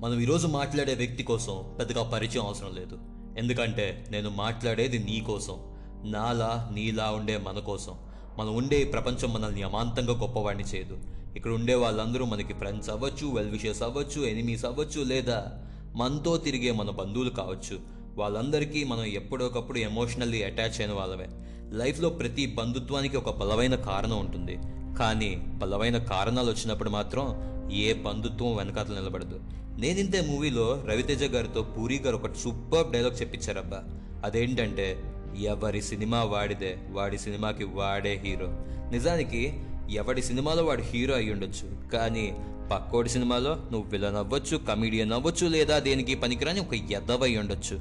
[0.00, 2.98] మనం ఈరోజు మాట్లాడే వ్యక్తి కోసం పెద్దగా పరిచయం అవసరం లేదు.
[3.38, 5.56] ఎందుకంటే నేను మాట్లాడేది నీ కోసం.
[6.04, 7.94] నాలా నీలా ఉండే మన కోసం.
[8.38, 10.98] మనం ఉండే ఈ ప్రపంచం మనల్ని అమాంతంగా గొప్పవాడిని చేయదు.
[11.36, 15.52] ఇక్కడ ఉండే వాళ్ళందరూ మనకి ఫ్రెండ్స్ అవ్వచ్చు వెల్ విషెస్ అవ్వచ్చు ఎనిమీస్ అవ్వచ్చు లేదా
[15.96, 17.99] మనతో తిరిగే మన బంధువులు కావచ్చు.
[18.16, 21.28] వాళ్ళందరికీ మనం ఎప్పుడొకప్పుడు ఎమోషనల్లీ అటాచ్ అయిన వాళ్ళమే.
[21.72, 24.58] లైఫ్లో ప్రతి బంధుత్వానికి ఒక బలమైన కారణం ఉంటుంది.
[24.98, 29.40] కానీ బలమైన కారణాలు వచ్చినప్పుడు మాత్రం ఏ బంధుత్వం వెనకాతలు నిలబడదు.
[29.78, 33.84] నేనింతే మూవీలో రవితేజ గారితో పూరి గారు ఒక సూపర్ డైలాగ్ చెప్పించారబ్బా
[34.24, 35.02] అదేంటంటే
[35.40, 38.46] ఎవరి సినిమా వాడిదే వాడి సినిమాకి వాడే హీరో
[38.90, 39.54] నిజానికి
[39.90, 41.90] ఎవడి సినిమాలో వాడు హీరో అయి ఉండొచ్చు.
[41.92, 42.36] కానీ
[42.72, 47.80] పక్కోడి సినిమాలో నువ్వు విలన్ అవ్వచ్చు కమీడియన్ అవ్వచ్చు లేదా దేనికి పనికిరాని ఒక ఎదవై ఉండొచ్చు.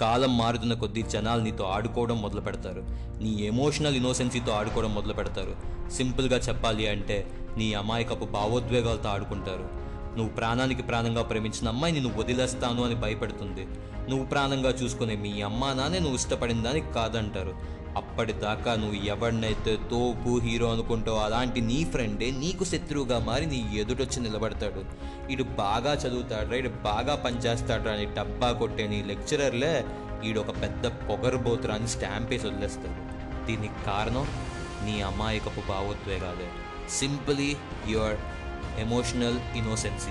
[0.00, 2.86] కాలం మారుతున్న కొద్దీ జనాలు నీతో ఆడుకోవడం మొదలు పెడతారు.
[3.22, 5.56] నీ ఎమోషనల్ ఇన్నోసెన్సీతో ఆడుకోవడం మొదలు పెడతారు.
[5.90, 9.88] సింపుల్గా చెప్పాలి అంటే నీ అమాయకపు భావోద్వేగాలతో ఆడుకుంటారు.
[10.16, 13.66] నువ్వు ప్రాణానికి ప్రాణంగా ప్రేమించిన అమ్మాయి నువ్వు వదిలేస్తాను అని భయపెడుతుంది.
[14.10, 17.54] నువ్వు ప్రాణంగా చూసుకునే మీ అమ్మా నానే నువ్వు ఇష్టపడిన దానికి కాదంటారు.
[17.96, 24.84] అప్పటిదాకా నువ్వు ఎవడినైతే తోపు హీరో అనుకుంటావు అలాంటి నీ ఫ్రెండే నీకు శత్రువుగా మారి నీ ఎదుటొచ్చి నిలబడతాడు.
[25.32, 29.84] ఇడు బాగా చదువుతాడు ఇడు బాగా పనిచేస్తాడు అని డబ్బా కొట్టే నీ లెక్చరర్లే
[30.24, 33.00] ఈడు ఒక పెద్ద పొగరుబోతురా అని స్టాంప్ వేసి వదిలేస్తాడు
[33.46, 34.26] దీనికి కారణం
[34.84, 36.48] నీ అమాయకపు భావోద్వేగాలే.
[36.90, 37.56] సింపులీ
[37.88, 38.16] యువర్
[38.78, 40.10] ఎమోషనల్ ఇన్నోసెన్సీ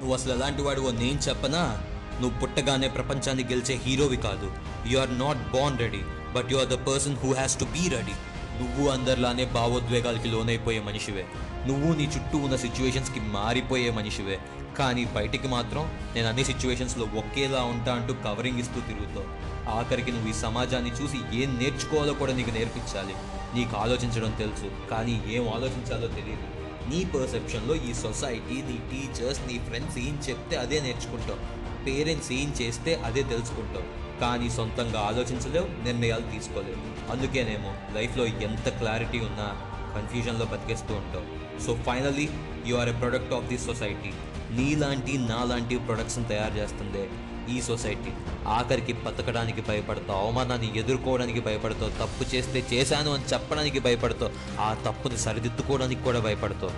[0.00, 1.82] నువ్వు అసలు ఎలాంటి వాడివో నేను చెప్పనా?
[2.20, 4.52] నువ్వు పుట్టగానే ప్రపంచాన్ని గెలిచే హీరోవి కాదు.
[4.86, 6.02] You are not born ready
[6.34, 8.14] but you are the person who has to be ready
[8.60, 11.26] నువ్వు అందరిలానే భావోద్వేగాలకి లోనైపోయే మనిషివే.
[11.66, 14.38] నువ్వు నీ చుట్టూ ఉన్న సిచ్యువేషన్స్కి మారిపోయే మనిషివే.
[14.78, 15.82] కానీ బయటికి మాత్రం
[16.14, 19.26] నేను అన్ని సిచ్యువేషన్స్లో ఒకేలా ఉంటా అంటూ కవరింగ్ ఇస్తూ తిరుగుతావు.
[19.70, 23.14] ఆఖరికి నువ్వు ఈ సమాజాన్ని చూసి ఏం నేర్చుకోవాలో కూడా నీకు నేర్పించాలి.
[23.54, 26.46] నీకు ఆలోచించడం తెలుసు కానీ ఏం ఆలోచించాలో తెలియదు
[26.90, 31.40] నీ పర్సెప్షన్లో ఈ సొసైటీ నీ టీచర్స్ నీ ఫ్రెండ్స్ ఏం చెప్తే అదే నేర్చుకుంటావు.
[31.84, 34.01] పేరెంట్స్ ఏం చేస్తే అదే తెలుసుకుంటావు.
[34.20, 37.12] కానీ సొంతంగా ఆలోచించలేవు నిర్ణయాలు తీసుకోలేవు.
[37.12, 39.48] అందుకేనేమో లైఫ్లో ఎంత క్లారిటీ ఉన్నా
[39.96, 41.26] కన్ఫ్యూజన్లో బతికేస్తూ ఉంటావు.
[41.62, 42.28] So finally
[42.66, 44.12] you are a product of this society.
[44.50, 47.08] నీలాంటి నాలాంటి ప్రొడక్ట్స్ని తయారు చేస్తుందే
[47.50, 48.12] ఈ సొసైటీ.
[48.46, 56.04] ఆఖరికి బతకడానికి భయపడతావు అవమానాన్ని ఎదుర్కోవడానికి భయపడతావు తప్పు చేస్తే చేశాను అని చెప్పడానికి భయపడతావు ఆ తప్పుని సరిదిద్దుకోవడానికి
[56.04, 56.74] కూడా భయపడతావు.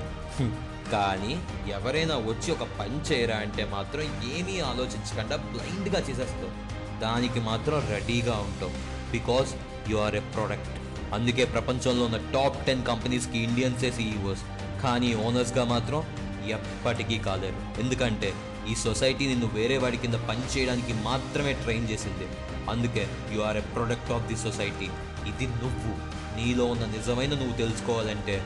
[0.93, 1.33] కానీ
[1.73, 4.03] ఎవరైనా వచ్చి ఒక పని చేయరా అంటే మాత్రం
[4.37, 6.53] ఏమీ ఆలోచించకుండా బ్లైండ్గా చేసేస్తావు.
[7.01, 8.71] దానికి మాత్రం రెడీగా ఉంటావు
[9.11, 9.55] because
[9.91, 10.69] you are a product
[11.15, 14.41] అందుకే ప్రపంచంలో ఉన్న టాప్ టెన్ కంపెనీస్కి ఇండియన్సే సీఈఓస్
[14.83, 16.05] కానీ ఓనర్స్గా మాత్రం
[16.49, 17.81] ఎప్పటికీ కాలేరు.
[17.81, 18.33] ఎందుకంటే
[18.71, 22.27] ఈ సొసైటీ నిన్ను వేరే వాడి కింద పని చేయడానికి మాత్రమే ట్రైన్ చేసింది.
[22.71, 24.89] అందుకే you are a product of the society
[25.29, 26.25] ఇది నువ్వు.
[26.37, 28.45] నీలో ఉన్న నిజమైన నువ్వు తెలుసుకోవాలంటే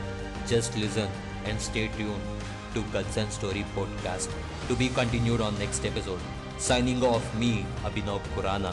[0.49, 1.13] just listen
[1.49, 2.39] and stay tune
[2.75, 4.31] to Guts and Story podcast
[4.69, 6.19] to be continued on next episode
[6.67, 7.51] signing off me
[7.85, 8.71] Abhinav Khurana